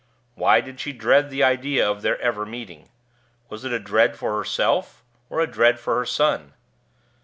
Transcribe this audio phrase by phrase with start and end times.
[0.33, 2.89] Why did she dread the idea of their ever meeting?
[3.49, 6.53] Was it a dread for herself, or a dread for her son?